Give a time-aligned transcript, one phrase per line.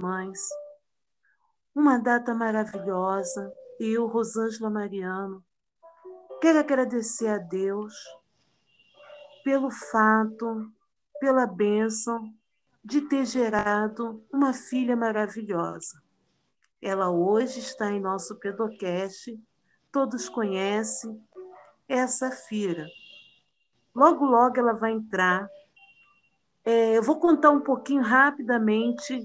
[0.00, 0.40] Mães.
[1.74, 3.52] Uma data maravilhosa.
[3.78, 5.44] Eu, Rosângela Mariano,
[6.40, 7.94] quero agradecer a Deus
[9.44, 10.70] pelo fato,
[11.20, 12.32] pela bênção
[12.84, 16.02] de ter gerado uma filha maravilhosa.
[16.80, 19.38] Ela hoje está em nosso pedocast,
[19.90, 21.20] todos conhecem,
[21.88, 22.86] é a Safira.
[23.94, 25.48] Logo, logo ela vai entrar.
[26.64, 29.24] É, eu vou contar um pouquinho rapidamente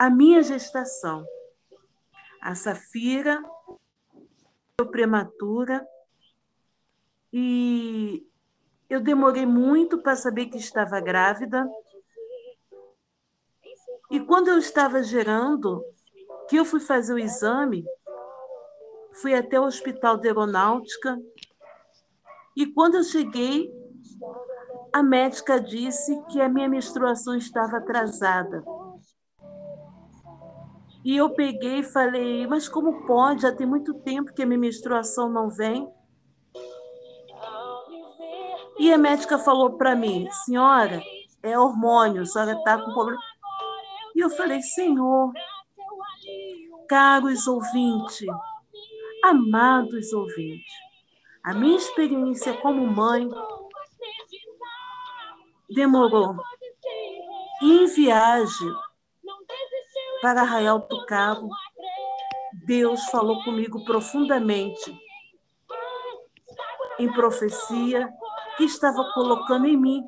[0.00, 1.26] a minha gestação.
[2.40, 3.42] A Safira
[4.78, 5.86] foi prematura
[7.30, 8.26] e
[8.88, 11.68] eu demorei muito para saber que estava grávida.
[14.10, 15.84] E quando eu estava gerando,
[16.48, 17.84] que eu fui fazer o exame,
[19.20, 21.20] fui até o Hospital de Aeronáutica,
[22.56, 23.70] e quando eu cheguei,
[24.94, 28.64] a médica disse que a minha menstruação estava atrasada.
[31.02, 33.42] E eu peguei e falei, mas como pode?
[33.42, 35.90] Já tem muito tempo que a minha menstruação não vem.
[38.78, 41.02] E a médica falou para mim, senhora,
[41.42, 43.20] é hormônio, a senhora está com problema.
[44.14, 45.32] E eu falei, Senhor,
[46.88, 48.26] caros ouvintes,
[49.24, 50.72] amados ouvintes,
[51.42, 53.28] a minha experiência como mãe
[55.68, 56.36] demorou.
[57.62, 58.74] em viagem
[60.20, 61.48] para Arraial do Cabo,
[62.66, 64.94] Deus falou comigo profundamente
[66.98, 68.12] em profecia
[68.56, 70.04] que estava colocando em mim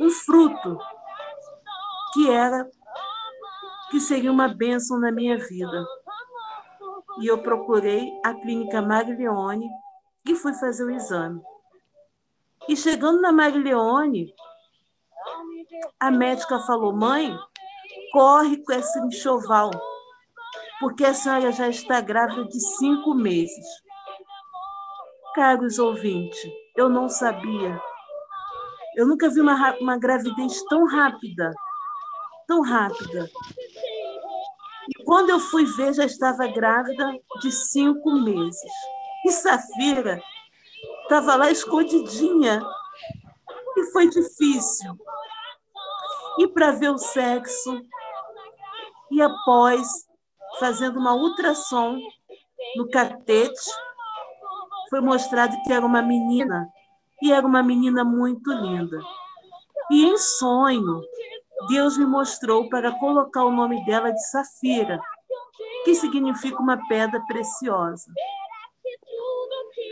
[0.00, 0.78] um fruto
[2.12, 2.68] que era
[3.90, 5.86] que seria uma bênção na minha vida.
[7.20, 9.68] E eu procurei a clínica Maglione
[10.26, 11.40] e fui fazer o exame.
[12.68, 14.34] E chegando na Maglione,
[15.98, 17.36] a médica falou: Mãe,
[18.12, 19.70] corre com esse enxoval,
[20.80, 23.66] porque a senhora já está grávida de cinco meses.
[25.34, 26.38] Caros ouvintes,
[26.76, 27.80] eu não sabia.
[28.96, 31.52] Eu nunca vi uma, uma gravidez tão rápida,
[32.46, 33.30] tão rápida.
[34.88, 38.72] E quando eu fui ver, já estava grávida de cinco meses.
[39.26, 40.20] E Safira
[41.02, 42.62] estava lá escondidinha.
[43.76, 44.98] E foi difícil.
[46.38, 47.80] E para ver o sexo.
[49.10, 50.06] E após,
[50.58, 51.98] fazendo uma ultrassom
[52.76, 53.70] no catete,
[54.90, 56.68] foi mostrado que era uma menina.
[57.20, 59.00] E era uma menina muito linda.
[59.90, 61.02] E em sonho,
[61.68, 65.00] Deus me mostrou para colocar o nome dela de Safira,
[65.84, 68.12] que significa uma pedra preciosa.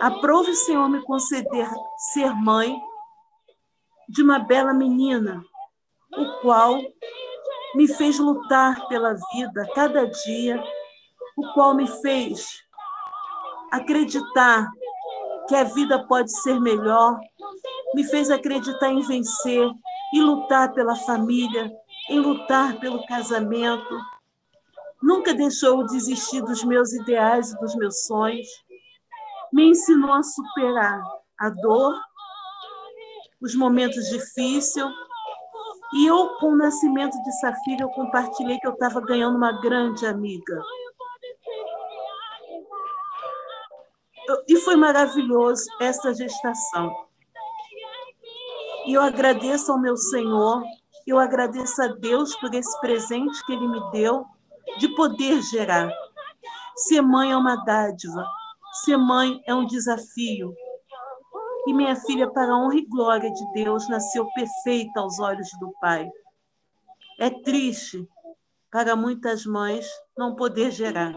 [0.00, 1.68] Aprove, Senhor, me conceder
[2.12, 2.80] ser mãe
[4.08, 5.44] de uma bela menina,
[6.16, 6.80] o qual
[7.74, 10.62] me fez lutar pela vida cada dia,
[11.36, 12.46] o qual me fez
[13.70, 14.68] acreditar
[15.48, 17.18] que a vida pode ser melhor,
[17.94, 19.68] me fez acreditar em vencer,
[20.14, 21.70] em lutar pela família,
[22.08, 23.98] em lutar pelo casamento.
[25.02, 28.46] Nunca deixou desistir dos meus ideais e dos meus sonhos.
[29.52, 31.02] Me ensinou a superar
[31.38, 31.94] a dor,
[33.40, 34.86] os momentos difíceis.
[35.92, 40.06] E eu, com o nascimento de Safira, eu compartilhei que eu estava ganhando uma grande
[40.06, 40.62] amiga.
[44.48, 46.94] E foi maravilhoso essa gestação.
[48.86, 50.62] E eu agradeço ao meu Senhor,
[51.06, 54.24] eu agradeço a Deus por esse presente que Ele me deu
[54.78, 55.90] de poder gerar.
[56.76, 58.24] Ser mãe é uma dádiva,
[58.84, 60.54] ser mãe é um desafio.
[61.66, 65.72] E minha filha, para a honra e glória de Deus, nasceu perfeita aos olhos do
[65.80, 66.08] Pai.
[67.18, 68.08] É triste
[68.70, 71.14] para muitas mães não poder gerar,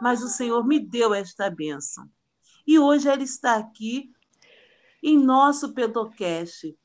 [0.00, 2.08] mas o Senhor me deu esta bênção.
[2.66, 4.12] E hoje ela está aqui
[5.02, 6.76] em nosso Pedocast.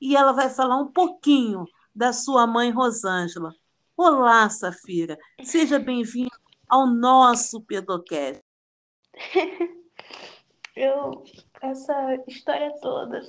[0.00, 3.54] E ela vai falar um pouquinho da sua mãe Rosângela.
[3.96, 5.18] Olá, Safira.
[5.42, 6.36] Seja bem-vinda
[6.68, 8.42] ao nosso Pedocast.
[10.76, 11.24] Eu,
[11.62, 13.20] essa história toda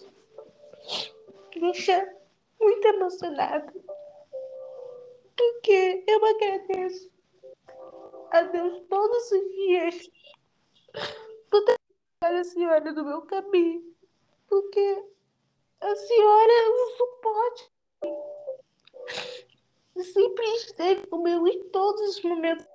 [1.53, 2.15] me deixa
[2.59, 3.74] muito emocionada.
[5.38, 7.12] Porque eu agradeço
[8.31, 10.09] a Deus todos os dias
[11.50, 11.77] por ter
[12.21, 13.95] a senhora no meu caminho
[14.48, 15.06] porque
[15.81, 17.71] a senhora é um suporte.
[20.13, 22.65] Sempre esteve comigo em todos os momentos.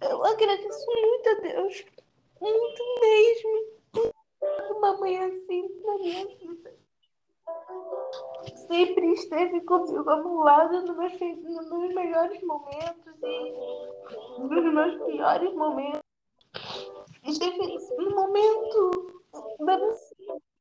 [0.00, 1.84] Eu agradeço muito a Deus,
[2.40, 4.10] muito mesmo,
[4.76, 6.74] uma mãe assim na minha vida.
[8.66, 15.54] sempre esteve comigo ao meu lado nos meus, nos melhores momentos e nos meus piores
[15.54, 16.00] momentos.
[17.24, 19.22] Esteve no momento
[19.60, 19.78] da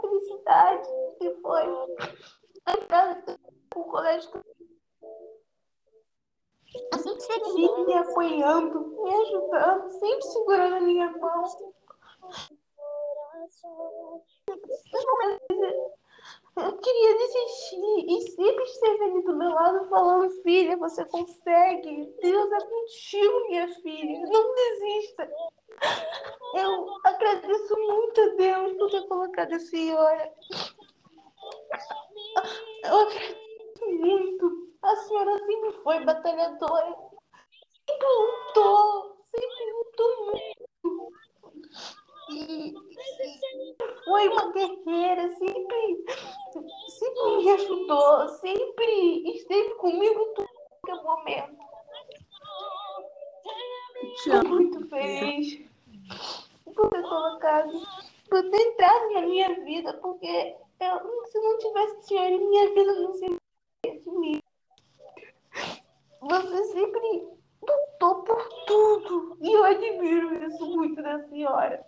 [0.01, 1.63] felicidade, que foi
[2.65, 3.39] a entrada
[3.73, 4.31] do colégio.
[6.69, 11.43] Sempre me apoiando, me ajudando, sempre segurando a minha mão.
[16.55, 22.13] Eu queria desistir e sempre esteve ali do meu lado falando, filha, você consegue.
[22.21, 24.21] Deus é contigo, minha filha.
[24.27, 25.31] Não desista.
[26.55, 30.33] Eu agradeço muito a Deus por ter colocado a senhora.
[32.83, 34.69] Eu agradeço muito.
[34.81, 35.38] A senhora
[35.83, 36.95] foi batalhadora.
[37.87, 39.17] Sempre lutou.
[39.35, 40.69] Sempre lutou muito.
[42.31, 42.73] E,
[44.05, 46.05] foi uma guerreira, sempre,
[46.89, 50.33] sempre me ajudou, sempre esteve comigo em
[50.85, 51.57] todo momento.
[54.15, 55.61] Estou muito feliz
[56.75, 57.81] por ter colocado,
[58.29, 63.13] por ter entrado na minha vida, porque eu, se não tivesse senhora, minha vida não
[63.13, 63.48] seria.
[66.21, 67.27] Você sempre
[67.61, 71.85] lutou por tudo e eu admiro isso muito da senhora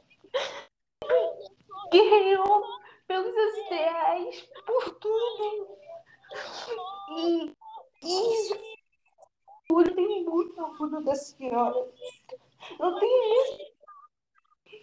[1.91, 2.63] guerreou
[3.07, 5.77] pelos ideais, por tudo.
[7.13, 7.53] E
[8.03, 8.55] isso
[9.69, 11.75] eu tenho muito orgulho da senhora.
[12.79, 13.71] Eu tenho muito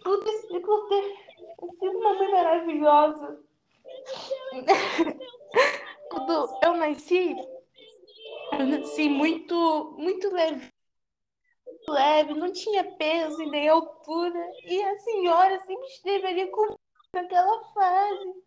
[0.03, 1.17] por ter, por ter
[1.79, 3.43] sido uma mãe maravilhosa.
[6.09, 7.35] Quando eu nasci,
[8.59, 10.69] eu nasci muito, muito leve
[11.89, 14.39] leve, não tinha peso e nem altura.
[14.63, 16.79] E a senhora sempre esteve ali comigo
[17.13, 18.43] naquela fase,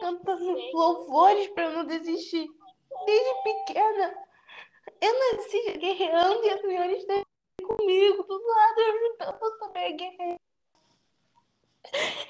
[0.00, 2.48] cantando louvores para não desistir.
[3.06, 4.28] Desde pequena,
[5.00, 7.24] eu nasci guerreando e a senhora esteve
[7.62, 10.36] comigo, do lado, ajudando a guerrear.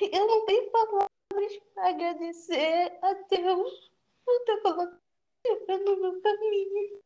[0.00, 3.90] Eu não tenho palavras para agradecer a Deus
[4.24, 5.11] por ter colocado
[5.44, 7.02] no meu caminho.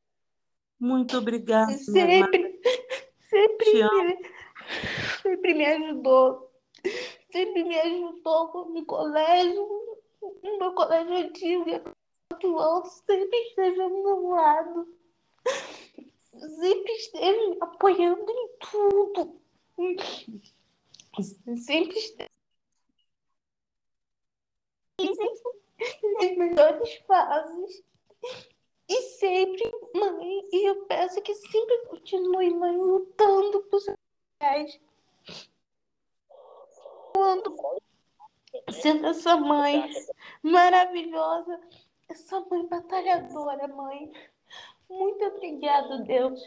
[0.79, 1.73] Muito obrigada.
[1.73, 2.61] Sempre,
[3.21, 4.19] sempre, me,
[5.23, 6.51] sempre me ajudou.
[7.33, 9.99] Sempre me ajudou no colégio,
[10.43, 11.83] no meu colégio antigo e
[12.33, 14.97] atual, sempre esteve ao meu lado.
[16.35, 19.41] Sempre esteve apoiando em tudo.
[21.57, 22.31] Sempre esteve
[24.99, 27.85] nas melhores fases.
[28.89, 33.97] E sempre, mãe, e eu peço que sempre continue, mãe, lutando por seus
[34.39, 34.81] pais.
[37.13, 37.57] Quando
[38.71, 39.91] sendo essa mãe
[40.43, 41.61] maravilhosa,
[42.09, 44.13] essa mãe batalhadora, mãe.
[44.89, 46.41] Muito obrigada, Deus.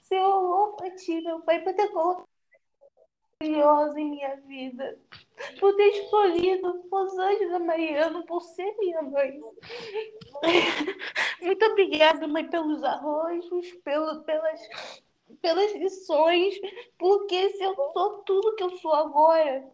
[0.00, 2.29] Seu louvo a ti, meu pai, por ter colocado
[3.40, 4.98] maravilhosa em minha vida.
[5.58, 9.40] Por ter escolhido Rosângela Mariano por ser minha mãe.
[11.40, 14.60] Muito obrigada, mãe, pelos arrojos, pelo, pelas,
[15.40, 16.54] pelas lições,
[16.98, 19.66] porque se eu sou tudo que eu sou agora,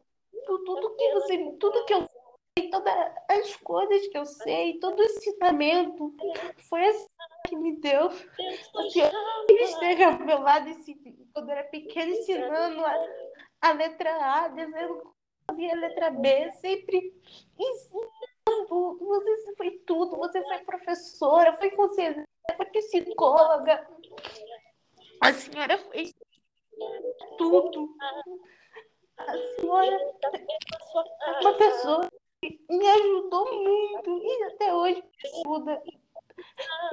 [0.46, 2.08] por tudo que você, tudo que eu
[2.56, 2.94] sei, todas
[3.28, 6.14] as coisas que eu sei, todo o ensinamento,
[6.68, 7.06] foi assim
[7.48, 8.10] que me deu.
[9.48, 10.70] Ele esteve ao meu lado
[11.32, 12.94] quando eu era pequena, ensinando a,
[13.66, 14.50] a letra A,
[15.54, 17.12] que a letra B, sempre
[17.58, 18.16] ensinando
[18.98, 22.24] você foi tudo, você foi professora, foi conselheira,
[22.56, 23.86] foi psicóloga.
[25.20, 26.14] A senhora foi
[27.38, 27.96] tudo.
[29.16, 30.14] A senhora
[31.24, 32.08] é uma pessoa
[32.40, 35.82] que me ajudou muito e até hoje me ajuda.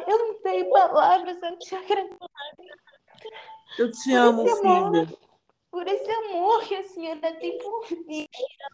[0.07, 2.17] Eu não tenho palavras, eu te agradeço.
[3.77, 5.32] Eu te amo, amor, filha.
[5.73, 8.27] Por esse amor que a senhora tem por mim.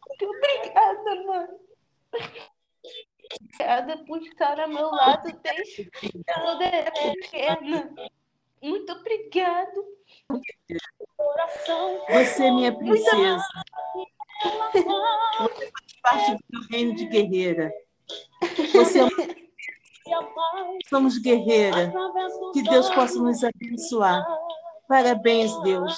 [0.06, 1.48] Muito obrigada, mãe.
[3.40, 5.90] Obrigada por estar ao meu lado desde
[6.26, 7.90] quando era pequena.
[8.62, 9.86] Muito obrigado.
[12.10, 13.46] Você é minha princesa.
[14.44, 17.72] Você faz parte do meu reino de guerreira.
[18.74, 19.08] Você é
[20.90, 21.94] Somos guerreira.
[22.52, 24.22] Que Deus possa nos abençoar.
[24.90, 25.98] Parabéns, Deus.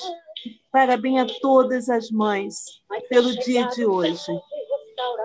[0.72, 2.56] Parabéns a todas as mães
[3.10, 4.32] pelo dia de hoje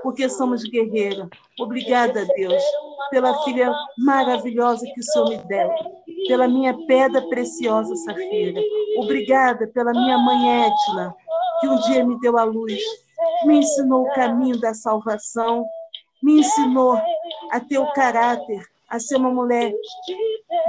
[0.02, 1.28] porque somos guerreiras.
[1.58, 2.62] Obrigada, Deus,
[3.10, 5.70] pela filha maravilhosa que o Senhor me deu,
[6.28, 8.60] pela minha pedra preciosa, Safira.
[8.98, 11.14] Obrigada pela minha mãe Edna,
[11.60, 12.80] que um dia me deu a luz,
[13.44, 15.64] me ensinou o caminho da salvação,
[16.22, 17.00] me ensinou
[17.50, 19.72] a ter o caráter, a ser uma mulher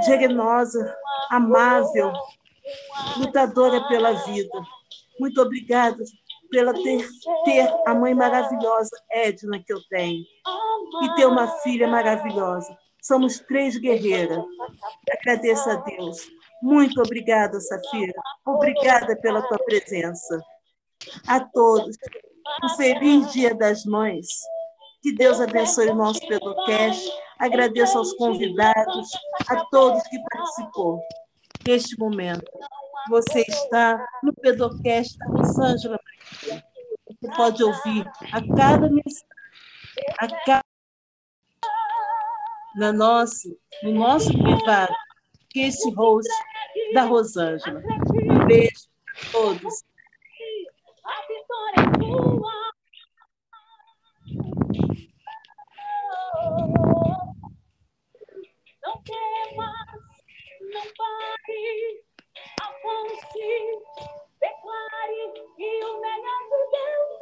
[0.04, 0.94] generosa,
[1.30, 2.12] amável,
[3.16, 4.60] lutadora pela vida.
[5.18, 6.02] Muito obrigada
[6.50, 7.06] pela ter,
[7.44, 10.24] ter a mãe maravilhosa, Edna, que eu tenho,
[11.02, 12.76] e ter uma filha maravilhosa.
[13.02, 14.42] Somos três guerreiras.
[15.18, 16.28] Agradeço a Deus.
[16.62, 18.12] Muito obrigada, Safira.
[18.44, 20.40] Obrigada pela tua presença.
[21.26, 21.96] A todos,
[22.64, 24.26] um feliz Dia das Mães.
[25.02, 27.08] Que Deus abençoe o nosso Pedocast.
[27.38, 29.08] Agradeço aos convidados,
[29.48, 31.00] a todos que participou
[31.66, 32.50] neste momento.
[33.08, 35.98] Você está no Pedocast da Rosângela
[36.42, 39.26] Você pode ouvir a cada mensagem,
[40.18, 40.68] a cada
[42.76, 43.48] na nossa,
[43.82, 44.94] no nosso privado,
[45.50, 46.28] que esse host
[46.94, 47.80] da Rosângela.
[47.80, 49.84] Um beijo a todos.
[51.04, 52.68] A vitória é tua.
[58.80, 59.86] Não temas,
[60.72, 62.07] não pare,
[62.84, 63.78] avance,
[64.40, 67.17] declare que o melhor de Deus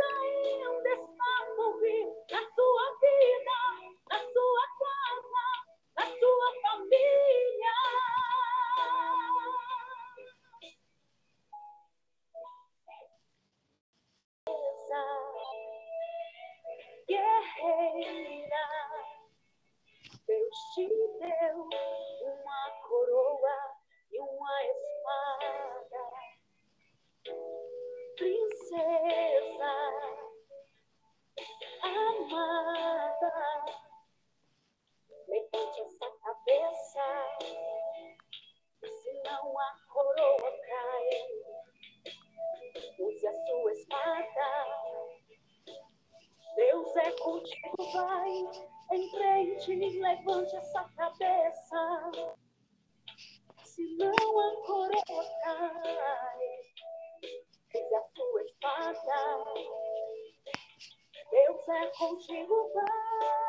[50.07, 52.11] levante essa cabeça.
[53.65, 56.57] Senão a coroa cai.
[57.77, 59.55] A sua espada.
[61.31, 63.46] Deus é contigo, vai.